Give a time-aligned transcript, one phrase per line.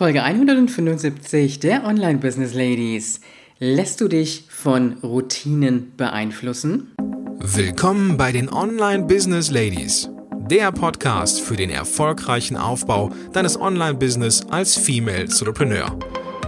[0.00, 3.20] Folge 175 der Online Business Ladies.
[3.58, 6.94] Lässt du dich von Routinen beeinflussen?
[7.38, 10.08] Willkommen bei den Online Business Ladies,
[10.48, 15.94] der Podcast für den erfolgreichen Aufbau deines Online-Business als Female Entrepreneur.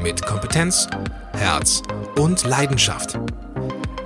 [0.03, 0.89] Mit Kompetenz,
[1.35, 1.83] Herz
[2.19, 3.19] und Leidenschaft.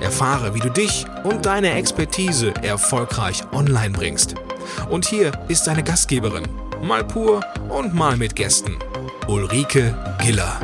[0.00, 4.34] Erfahre, wie du dich und deine Expertise erfolgreich online bringst.
[4.90, 6.48] Und hier ist deine Gastgeberin,
[6.82, 8.76] mal pur und mal mit Gästen,
[9.28, 10.60] Ulrike Giller.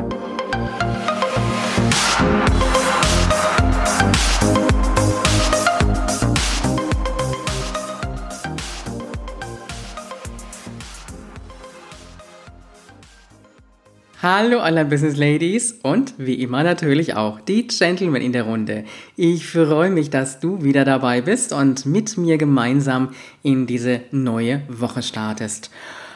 [14.22, 18.84] Hallo alle Business Ladies und wie immer natürlich auch die Gentlemen in der Runde.
[19.16, 23.08] Ich freue mich, dass du wieder dabei bist und mit mir gemeinsam
[23.42, 25.70] in diese neue Woche startest.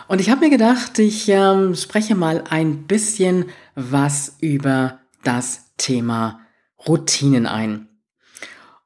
[0.08, 6.40] Und ich habe mir gedacht, ich ähm, spreche mal ein bisschen was über das Thema
[6.86, 7.88] Routinen ein.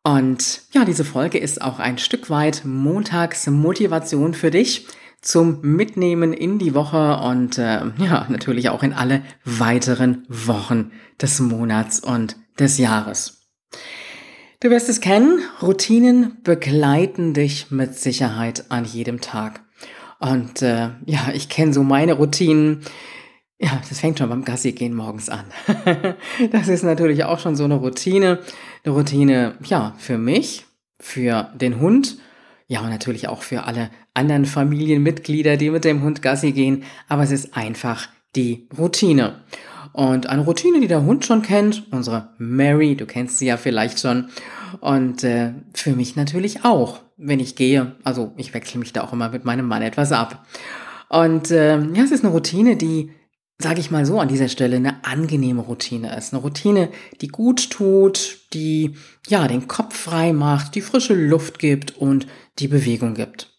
[0.03, 4.87] Und ja, diese Folge ist auch ein Stück weit Montagsmotivation für dich
[5.21, 11.41] zum Mitnehmen in die Woche und äh, ja, natürlich auch in alle weiteren Wochen des
[11.41, 13.43] Monats und des Jahres.
[14.61, 19.63] Du wirst es kennen, Routinen begleiten dich mit Sicherheit an jedem Tag.
[20.21, 22.83] Und äh, ja, ich kenne so meine Routinen.
[23.59, 25.47] Ja, das fängt schon beim Gassi gehen morgens an.
[26.53, 28.39] das ist natürlich auch schon so eine Routine.
[28.85, 30.65] Eine Routine, ja, für mich,
[30.99, 32.19] für den Hund
[32.71, 36.85] ja, und natürlich auch für alle anderen Familienmitglieder, die mit dem Hund Gassi gehen.
[37.09, 39.41] Aber es ist einfach die Routine.
[39.93, 43.99] Und eine Routine, die der Hund schon kennt, unsere Mary, du kennst sie ja vielleicht
[43.99, 44.29] schon.
[44.81, 47.97] Und äh, für mich natürlich auch, wenn ich gehe.
[48.05, 50.47] Also ich wechsle mich da auch immer mit meinem Mann etwas ab.
[51.09, 53.13] Und äh, ja, es ist eine Routine, die
[53.61, 56.33] sage ich mal so an dieser Stelle, eine angenehme Routine ist.
[56.33, 56.89] Eine Routine,
[57.21, 58.95] die gut tut, die
[59.29, 62.27] ja den Kopf frei macht, die frische Luft gibt und
[62.59, 63.53] die Bewegung gibt.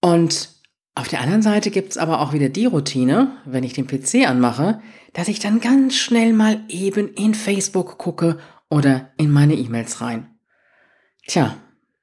[0.00, 0.50] Und
[0.94, 4.80] auf der anderen Seite gibt's aber auch wieder die Routine, wenn ich den PC anmache,
[5.12, 8.38] dass ich dann ganz schnell mal eben in Facebook gucke
[8.68, 10.34] oder in meine E-Mails rein.
[11.26, 11.56] Tja,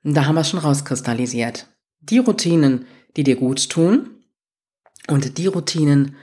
[0.04, 1.68] da haben wir schon rauskristallisiert.
[2.00, 2.86] Die Routinen,
[3.18, 4.10] die dir gut tun
[5.08, 6.16] und die Routinen,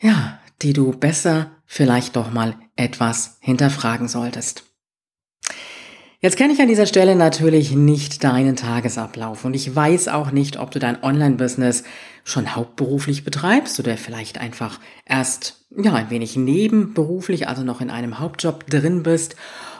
[0.00, 4.64] ja, die du besser vielleicht doch mal etwas hinterfragen solltest.
[6.20, 10.58] Jetzt kenne ich an dieser Stelle natürlich nicht deinen Tagesablauf und ich weiß auch nicht,
[10.58, 11.84] ob du dein Online-Business
[12.24, 18.20] schon hauptberuflich betreibst oder vielleicht einfach erst ja ein wenig nebenberuflich, also noch in einem
[18.20, 19.36] Hauptjob drin bist.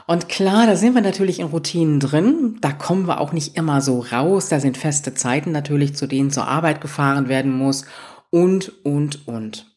[0.07, 2.59] Und klar, da sind wir natürlich in Routinen drin.
[2.61, 4.49] Da kommen wir auch nicht immer so raus.
[4.49, 7.87] Da sind feste Zeiten natürlich, zu denen zur Arbeit gefahren werden muss
[8.31, 9.75] und, und, und.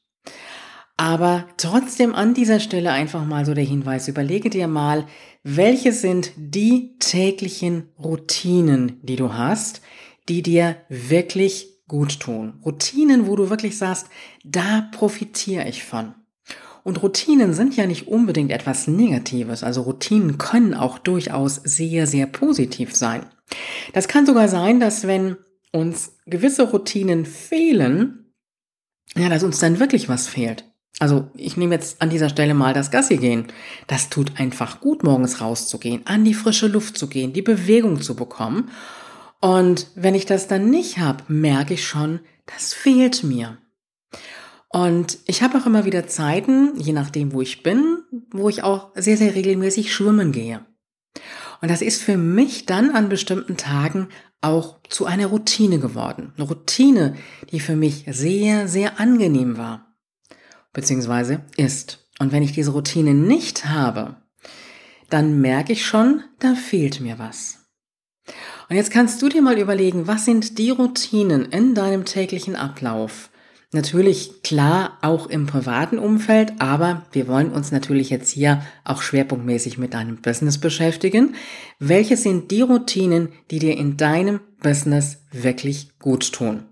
[0.97, 5.05] Aber trotzdem an dieser Stelle einfach mal so der Hinweis, überlege dir mal,
[5.43, 9.81] welche sind die täglichen Routinen, die du hast,
[10.27, 12.59] die dir wirklich gut tun.
[12.65, 14.07] Routinen, wo du wirklich sagst,
[14.43, 16.15] da profitiere ich von.
[16.87, 19.61] Und Routinen sind ja nicht unbedingt etwas Negatives.
[19.61, 23.25] Also Routinen können auch durchaus sehr, sehr positiv sein.
[23.91, 25.35] Das kann sogar sein, dass wenn
[25.73, 28.31] uns gewisse Routinen fehlen,
[29.17, 30.63] ja, dass uns dann wirklich was fehlt.
[30.97, 33.47] Also ich nehme jetzt an dieser Stelle mal das Gassi gehen.
[33.87, 38.15] Das tut einfach gut, morgens rauszugehen, an die frische Luft zu gehen, die Bewegung zu
[38.15, 38.69] bekommen.
[39.41, 43.57] Und wenn ich das dann nicht habe, merke ich schon, das fehlt mir.
[44.69, 47.99] Und ich habe auch immer wieder Zeiten, je nachdem, wo ich bin,
[48.31, 50.65] wo ich auch sehr, sehr regelmäßig schwimmen gehe.
[51.61, 54.09] Und das ist für mich dann an bestimmten Tagen
[54.41, 56.33] auch zu einer Routine geworden.
[56.37, 57.15] Eine Routine,
[57.51, 59.87] die für mich sehr, sehr angenehm war
[60.77, 62.07] beziehungsweise ist.
[62.19, 64.17] Und wenn ich diese Routine nicht habe,
[65.09, 67.67] dann merke ich schon, da fehlt mir was.
[68.69, 73.31] Und jetzt kannst du dir mal überlegen, was sind die Routinen in deinem täglichen Ablauf?
[73.73, 79.77] Natürlich klar auch im privaten Umfeld, aber wir wollen uns natürlich jetzt hier auch schwerpunktmäßig
[79.77, 81.35] mit deinem Business beschäftigen.
[81.77, 86.63] Welche sind die Routinen, die dir in deinem Business wirklich gut tun?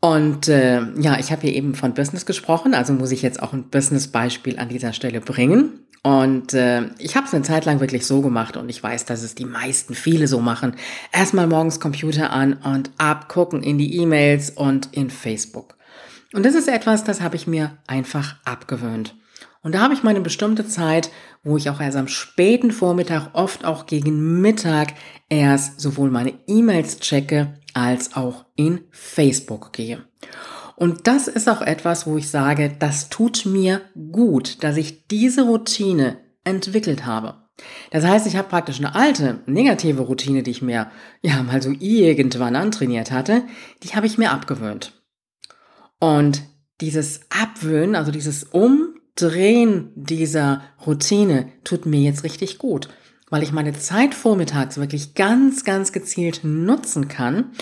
[0.00, 3.52] Und äh, ja, ich habe hier eben von Business gesprochen, also muss ich jetzt auch
[3.52, 5.83] ein Business-Beispiel an dieser Stelle bringen.
[6.04, 9.22] Und äh, ich habe es eine Zeit lang wirklich so gemacht und ich weiß, dass
[9.22, 10.76] es die meisten, viele so machen.
[11.12, 15.78] Erstmal morgens Computer an und abgucken in die E-Mails und in Facebook.
[16.34, 19.14] Und das ist etwas, das habe ich mir einfach abgewöhnt.
[19.62, 21.10] Und da habe ich meine bestimmte Zeit,
[21.42, 24.92] wo ich auch erst am späten Vormittag, oft auch gegen Mittag,
[25.30, 30.04] erst sowohl meine E-Mails checke, als auch in Facebook gehe.
[30.76, 35.42] Und das ist auch etwas, wo ich sage, das tut mir gut, dass ich diese
[35.42, 37.44] Routine entwickelt habe.
[37.90, 40.90] Das heißt, ich habe praktisch eine alte, negative Routine, die ich mir
[41.22, 43.44] ja mal so irgendwann antrainiert hatte,
[43.82, 44.92] die habe ich mir abgewöhnt.
[46.00, 46.42] Und
[46.80, 52.88] dieses Abwöhnen, also dieses Umdrehen dieser Routine tut mir jetzt richtig gut,
[53.30, 57.52] weil ich meine Zeit vormittags wirklich ganz, ganz gezielt nutzen kann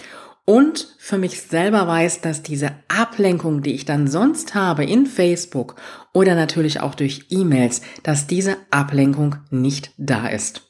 [0.44, 5.76] und für mich selber weiß, dass diese Ablenkung, die ich dann sonst habe in Facebook
[6.12, 10.62] oder natürlich auch durch E-Mails, dass diese Ablenkung nicht da ist.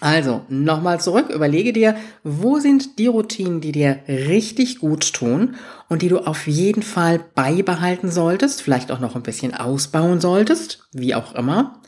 [0.00, 5.56] Also, nochmal zurück, überlege dir, wo sind die Routinen, die dir richtig gut tun
[5.88, 10.88] und die du auf jeden Fall beibehalten solltest, vielleicht auch noch ein bisschen ausbauen solltest,
[10.92, 11.80] wie auch immer.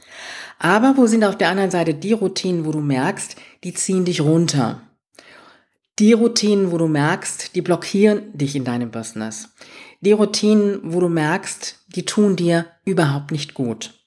[0.58, 4.20] Aber wo sind auf der anderen Seite die Routinen, wo du merkst, die ziehen dich
[4.20, 4.82] runter,
[6.00, 9.50] die Routinen, wo du merkst, die blockieren dich in deinem Business.
[10.00, 14.00] Die Routinen, wo du merkst, die tun dir überhaupt nicht gut.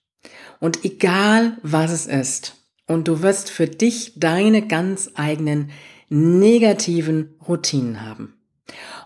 [0.60, 2.56] Und egal was es ist,
[2.88, 5.69] und du wirst für dich deine ganz eigenen
[6.10, 8.34] negativen Routinen haben.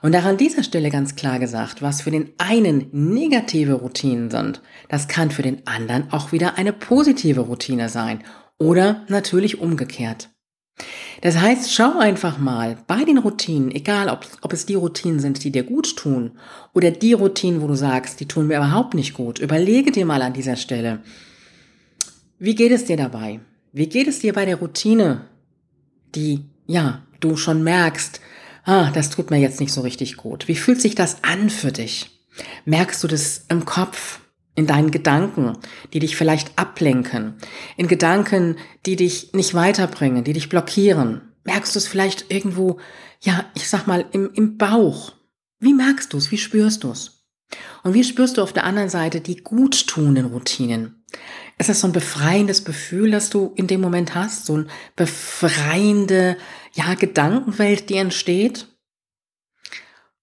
[0.01, 4.62] Und auch an dieser Stelle ganz klar gesagt, was für den einen negative Routinen sind,
[4.88, 8.24] das kann für den anderen auch wieder eine positive Routine sein.
[8.60, 10.30] Oder natürlich umgekehrt.
[11.22, 15.44] Das heißt, schau einfach mal bei den Routinen, egal ob, ob es die Routinen sind,
[15.44, 16.32] die dir gut tun
[16.74, 19.40] oder die Routinen, wo du sagst, die tun mir überhaupt nicht gut.
[19.40, 21.02] Überlege dir mal an dieser Stelle,
[22.40, 23.40] wie geht es dir dabei?
[23.74, 25.26] Wie geht es dir bei der Routine,
[26.14, 28.22] die, ja, du schon merkst,
[28.64, 30.48] ah, das tut mir jetzt nicht so richtig gut.
[30.48, 32.12] Wie fühlt sich das an für dich?
[32.66, 34.20] Merkst du das im Kopf?
[34.57, 35.56] In deinen Gedanken,
[35.94, 37.36] die dich vielleicht ablenken,
[37.77, 38.57] in Gedanken,
[38.88, 41.21] die dich nicht weiterbringen, die dich blockieren.
[41.44, 42.80] Merkst du es vielleicht irgendwo,
[43.21, 45.13] ja, ich sag mal, im, im Bauch?
[45.59, 46.31] Wie merkst du es?
[46.31, 47.24] Wie spürst du es?
[47.83, 51.06] Und wie spürst du auf der anderen Seite die guttuenden Routinen?
[51.59, 54.48] Ist das so ein befreiendes Gefühl, das du in dem Moment hast?
[54.48, 56.36] So ein befreiende,
[56.74, 58.68] ja, Gedankenwelt, die entsteht?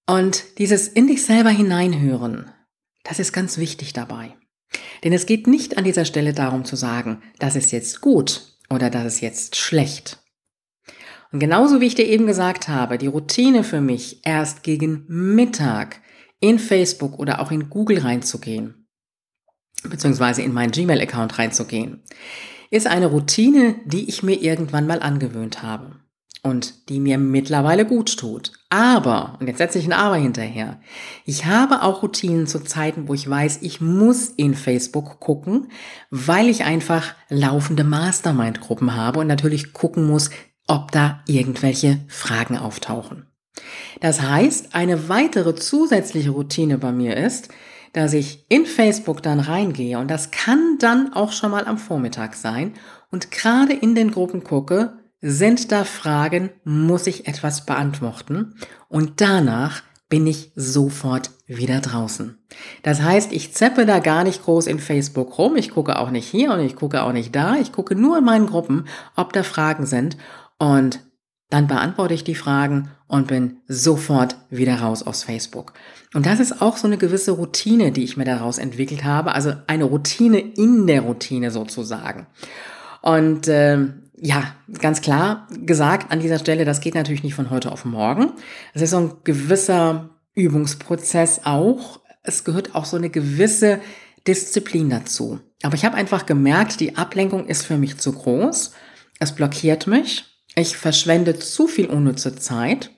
[0.07, 2.51] Und dieses in dich selber hineinhören,
[3.05, 4.37] das ist ganz wichtig dabei.
[5.05, 8.91] Denn es geht nicht an dieser Stelle darum zu sagen, das ist jetzt gut oder
[8.91, 10.19] das ist jetzt schlecht.
[11.31, 16.01] Und genauso wie ich dir eben gesagt habe, die Routine für mich erst gegen Mittag
[16.41, 18.87] in Facebook oder auch in Google reinzugehen,
[19.83, 22.03] beziehungsweise in meinen Gmail-Account reinzugehen,
[22.71, 26.01] ist eine Routine, die ich mir irgendwann mal angewöhnt habe
[26.43, 28.53] und die mir mittlerweile gut tut.
[28.75, 30.81] Aber, und jetzt setze ich ein Aber hinterher,
[31.25, 35.69] ich habe auch Routinen zu Zeiten, wo ich weiß, ich muss in Facebook gucken,
[36.11, 40.31] weil ich einfach laufende Mastermind-Gruppen habe und natürlich gucken muss,
[40.67, 43.29] ob da irgendwelche Fragen auftauchen.
[44.01, 47.51] Das heißt, eine weitere zusätzliche Routine bei mir ist,
[47.93, 52.35] dass ich in Facebook dann reingehe und das kann dann auch schon mal am Vormittag
[52.35, 52.75] sein
[53.13, 58.57] und gerade in den Gruppen gucke, sind da Fragen, muss ich etwas beantworten
[58.89, 62.37] und danach bin ich sofort wieder draußen.
[62.83, 66.29] Das heißt, ich zeppe da gar nicht groß in Facebook rum, ich gucke auch nicht
[66.29, 68.85] hier und ich gucke auch nicht da, ich gucke nur in meinen Gruppen,
[69.17, 70.19] ob da Fragen sind
[70.59, 71.01] und
[71.49, 75.73] dann beantworte ich die Fragen und bin sofort wieder raus aus Facebook.
[76.13, 79.55] Und das ist auch so eine gewisse Routine, die ich mir daraus entwickelt habe, also
[79.69, 82.27] eine Routine in der Routine sozusagen.
[83.01, 83.89] Und äh,
[84.25, 88.33] ja, ganz klar gesagt an dieser Stelle, das geht natürlich nicht von heute auf morgen.
[88.73, 92.01] Es ist so ein gewisser Übungsprozess auch.
[92.23, 93.81] Es gehört auch so eine gewisse
[94.27, 95.41] Disziplin dazu.
[95.63, 98.73] Aber ich habe einfach gemerkt, die Ablenkung ist für mich zu groß.
[99.21, 100.25] Es blockiert mich.
[100.57, 102.94] Ich verschwende zu viel unnütze Zeit.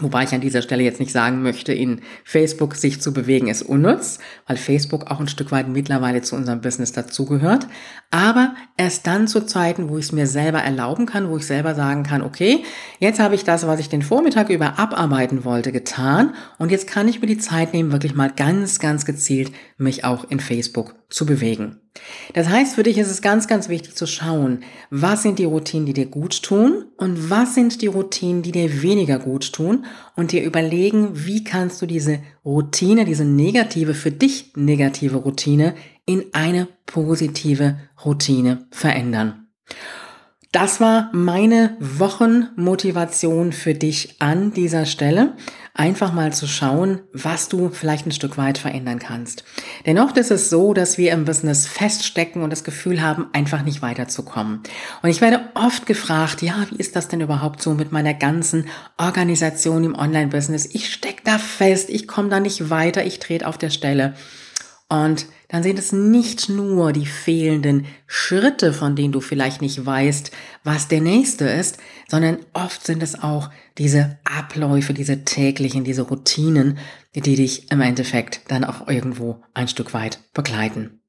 [0.00, 3.62] Wobei ich an dieser Stelle jetzt nicht sagen möchte, in Facebook sich zu bewegen ist
[3.62, 7.66] unnütz, weil Facebook auch ein Stück weit mittlerweile zu unserem Business dazugehört.
[8.10, 11.74] Aber erst dann zu Zeiten, wo ich es mir selber erlauben kann, wo ich selber
[11.74, 12.64] sagen kann, okay,
[12.98, 17.08] jetzt habe ich das, was ich den Vormittag über abarbeiten wollte, getan und jetzt kann
[17.08, 21.26] ich mir die Zeit nehmen, wirklich mal ganz, ganz gezielt mich auch in Facebook zu
[21.26, 21.80] bewegen.
[22.34, 25.86] Das heißt, für dich ist es ganz, ganz wichtig zu schauen, was sind die Routinen,
[25.86, 29.84] die dir gut tun und was sind die Routinen, die dir weniger gut tun
[30.16, 35.74] und dir überlegen, wie kannst du diese Routine, diese negative, für dich negative Routine
[36.06, 39.48] in eine positive Routine verändern.
[40.60, 45.34] Das war meine Wochenmotivation für dich an dieser Stelle.
[45.72, 49.44] Einfach mal zu schauen, was du vielleicht ein Stück weit verändern kannst.
[49.86, 53.62] Denn oft ist es so, dass wir im Business feststecken und das Gefühl haben, einfach
[53.62, 54.64] nicht weiterzukommen.
[55.00, 58.66] Und ich werde oft gefragt, ja, wie ist das denn überhaupt so mit meiner ganzen
[58.96, 60.70] Organisation im Online-Business?
[60.72, 64.14] Ich stecke da fest, ich komme da nicht weiter, ich trete auf der Stelle.
[64.88, 70.30] Und dann sind es nicht nur die fehlenden Schritte, von denen du vielleicht nicht weißt,
[70.62, 71.78] was der nächste ist,
[72.08, 76.76] sondern oft sind es auch diese Abläufe, diese täglichen, diese Routinen,
[77.14, 81.00] die dich im Endeffekt dann auch irgendwo ein Stück weit begleiten.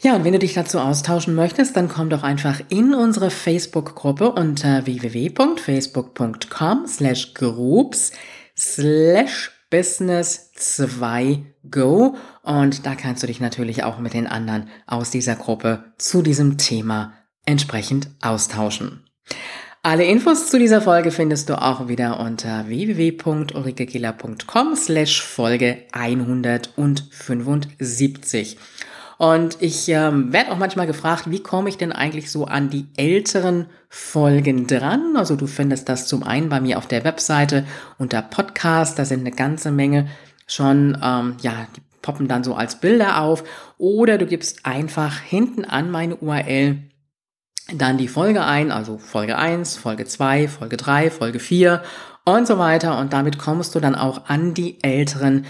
[0.00, 4.32] Ja, und wenn du dich dazu austauschen möchtest, dann komm doch einfach in unsere Facebook-Gruppe
[4.32, 8.12] unter www.facebook.com slash groups
[8.56, 15.10] slash business 2 go und da kannst du dich natürlich auch mit den anderen aus
[15.10, 17.14] dieser Gruppe zu diesem Thema
[17.46, 19.04] entsprechend austauschen.
[19.82, 28.56] Alle Infos zu dieser Folge findest du auch wieder unter www.ulrikegiller.com slash Folge 175.
[29.16, 32.86] Und ich ähm, werde auch manchmal gefragt, wie komme ich denn eigentlich so an die
[32.96, 35.16] älteren Folgen dran?
[35.16, 37.64] Also du findest das zum einen bei mir auf der Webseite
[37.98, 40.08] unter Podcast, da sind eine ganze Menge
[40.46, 43.42] schon, ähm, ja, die poppen dann so als Bilder auf.
[43.78, 46.78] Oder du gibst einfach hinten an meine URL
[47.72, 51.82] dann die Folge ein, also Folge 1, Folge 2, Folge 3, Folge 4
[52.26, 52.98] und so weiter.
[52.98, 55.46] Und damit kommst du dann auch an die älteren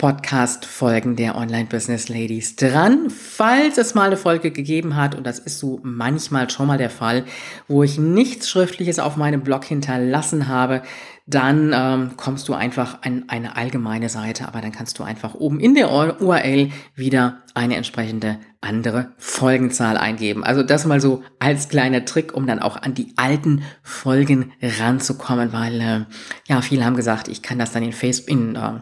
[0.00, 3.10] Podcast-Folgen der Online-Business Ladies dran.
[3.10, 6.88] Falls es mal eine Folge gegeben hat, und das ist so manchmal schon mal der
[6.88, 7.26] Fall,
[7.68, 10.80] wo ich nichts Schriftliches auf meinem Blog hinterlassen habe,
[11.26, 15.60] dann ähm, kommst du einfach an eine allgemeine Seite, aber dann kannst du einfach oben
[15.60, 20.44] in der URL wieder eine entsprechende andere Folgenzahl eingeben.
[20.44, 25.52] Also das mal so als kleiner Trick, um dann auch an die alten Folgen ranzukommen,
[25.52, 26.00] weil äh,
[26.48, 28.80] ja, viele haben gesagt, ich kann das dann in Facebook, in äh,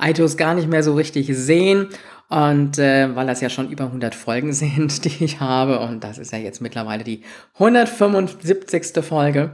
[0.00, 1.88] iTunes gar nicht mehr so richtig sehen.
[2.28, 6.18] Und äh, weil das ja schon über 100 Folgen sind, die ich habe, und das
[6.18, 7.22] ist ja jetzt mittlerweile die
[7.54, 9.04] 175.
[9.04, 9.52] Folge.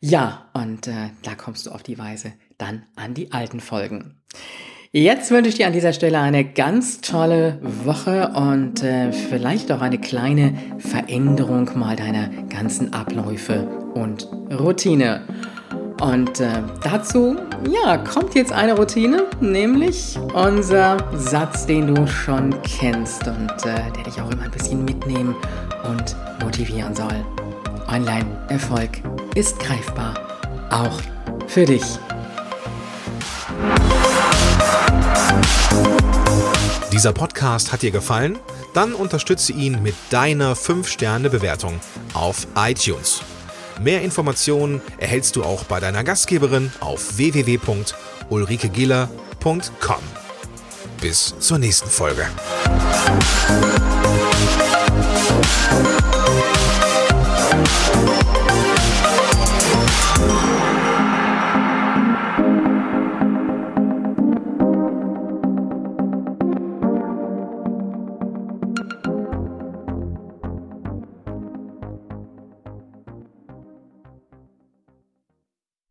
[0.00, 4.16] Ja, und äh, da kommst du auf die Weise dann an die alten Folgen.
[4.94, 9.80] Jetzt wünsche ich dir an dieser Stelle eine ganz tolle Woche und äh, vielleicht auch
[9.80, 15.22] eine kleine Veränderung mal deiner ganzen Abläufe und Routine.
[16.02, 17.36] Und äh, dazu,
[17.70, 24.02] ja, kommt jetzt eine Routine, nämlich unser Satz, den du schon kennst und äh, der
[24.02, 25.36] dich auch immer ein bisschen mitnehmen
[25.84, 27.24] und motivieren soll.
[27.86, 29.00] Online-Erfolg
[29.36, 30.14] ist greifbar,
[30.70, 31.00] auch
[31.46, 31.84] für dich.
[36.92, 38.40] Dieser Podcast hat dir gefallen?
[38.74, 41.78] Dann unterstütze ihn mit deiner 5-Sterne-Bewertung
[42.12, 43.22] auf iTunes.
[43.82, 50.02] Mehr Informationen erhältst du auch bei deiner Gastgeberin auf www.ulrikegiller.com.
[51.00, 52.28] Bis zur nächsten Folge.
[57.92, 58.21] Thank